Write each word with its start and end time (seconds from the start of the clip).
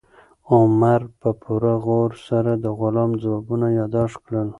عمر 0.53 1.01
په 1.21 1.29
پوره 1.41 1.75
غور 1.83 2.11
سره 2.27 2.51
د 2.63 2.65
غلام 2.79 3.11
ځوابونه 3.21 3.67
یاداښت 3.79 4.17
کړل. 4.25 4.49